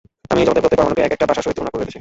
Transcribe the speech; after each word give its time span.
আমি 0.31 0.39
এই 0.41 0.47
জগতের 0.47 0.61
প্রত্যেক 0.63 0.79
পরমাণুকেই 0.81 1.05
এক-একটি 1.05 1.25
পাশার 1.29 1.43
সহিত 1.45 1.55
তুলনা 1.57 1.71
করিতেছি। 1.71 1.89